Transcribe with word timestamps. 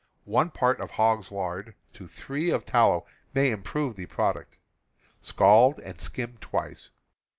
One 0.25 0.49
part 0.49 0.79
of 0.81 0.89
hog's 0.89 1.31
lard 1.31 1.75
to 1.93 2.07
three 2.07 2.49
of 2.49 2.65
tal 2.65 2.89
low 2.89 3.05
may 3.35 3.51
improve 3.51 3.95
the 3.97 4.07
product. 4.07 4.57
Scald 5.21 5.77
and 5.79 6.01
skim 6.01 6.37
twice. 6.41 6.89